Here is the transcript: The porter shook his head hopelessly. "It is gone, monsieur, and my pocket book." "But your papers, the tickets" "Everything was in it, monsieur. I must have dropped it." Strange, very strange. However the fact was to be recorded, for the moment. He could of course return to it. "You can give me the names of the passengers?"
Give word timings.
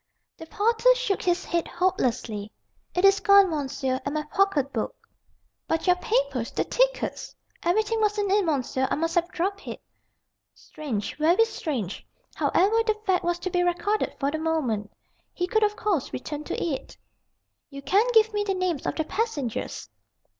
The 0.35 0.47
porter 0.47 0.95
shook 0.95 1.21
his 1.21 1.45
head 1.45 1.67
hopelessly. 1.67 2.51
"It 2.95 3.05
is 3.05 3.19
gone, 3.19 3.51
monsieur, 3.51 4.01
and 4.03 4.15
my 4.15 4.23
pocket 4.23 4.73
book." 4.73 4.95
"But 5.67 5.85
your 5.85 5.97
papers, 5.97 6.49
the 6.49 6.63
tickets" 6.63 7.35
"Everything 7.63 8.01
was 8.01 8.17
in 8.17 8.31
it, 8.31 8.43
monsieur. 8.43 8.87
I 8.89 8.95
must 8.95 9.13
have 9.13 9.27
dropped 9.29 9.67
it." 9.67 9.79
Strange, 10.55 11.15
very 11.17 11.45
strange. 11.45 12.03
However 12.33 12.81
the 12.83 12.95
fact 13.05 13.23
was 13.23 13.37
to 13.41 13.51
be 13.51 13.61
recorded, 13.61 14.15
for 14.19 14.31
the 14.31 14.39
moment. 14.39 14.91
He 15.35 15.45
could 15.45 15.61
of 15.61 15.75
course 15.75 16.11
return 16.13 16.45
to 16.45 16.59
it. 16.59 16.97
"You 17.69 17.83
can 17.83 18.07
give 18.11 18.33
me 18.33 18.43
the 18.43 18.55
names 18.55 18.87
of 18.87 18.95
the 18.95 19.03
passengers?" 19.03 19.87